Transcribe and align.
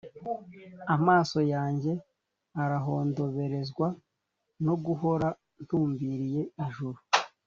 amaso 0.95 1.39
yanjye 1.53 1.91
arahondoberezwa 2.63 3.87
no 4.65 4.75
guhora 4.85 5.27
ntumbiriye 5.65 6.41
ijuru. 6.65 6.99